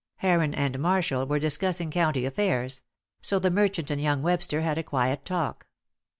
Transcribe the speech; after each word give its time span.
Heron 0.15 0.55
and 0.55 0.79
Marshall 0.79 1.27
were 1.27 1.37
discussing 1.37 1.91
county 1.91 2.25
affairs; 2.25 2.81
so 3.21 3.37
the 3.37 3.51
merchant 3.51 3.91
and 3.91 4.01
young 4.01 4.23
Webster 4.23 4.61
had 4.61 4.79
a 4.79 4.83
quiet 4.83 5.25
talk. 5.25 5.67